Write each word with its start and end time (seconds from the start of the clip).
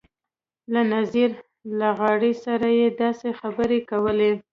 له 0.73 0.81
نذیر 0.93 1.29
لغاري 1.79 2.33
سره 2.45 2.67
یې 2.79 2.87
داسې 3.01 3.29
خبرې 3.39 3.79
کولې. 3.89 4.31